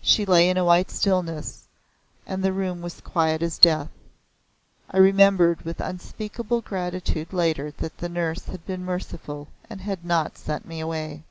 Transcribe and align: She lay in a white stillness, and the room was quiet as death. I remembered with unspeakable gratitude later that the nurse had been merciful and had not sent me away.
She 0.00 0.24
lay 0.24 0.48
in 0.48 0.56
a 0.56 0.64
white 0.64 0.88
stillness, 0.88 1.66
and 2.28 2.44
the 2.44 2.52
room 2.52 2.80
was 2.80 3.00
quiet 3.00 3.42
as 3.42 3.58
death. 3.58 3.90
I 4.88 4.98
remembered 4.98 5.62
with 5.62 5.80
unspeakable 5.80 6.60
gratitude 6.60 7.32
later 7.32 7.72
that 7.78 7.98
the 7.98 8.08
nurse 8.08 8.44
had 8.44 8.64
been 8.66 8.84
merciful 8.84 9.48
and 9.68 9.80
had 9.80 10.04
not 10.04 10.38
sent 10.38 10.64
me 10.64 10.78
away. 10.78 11.24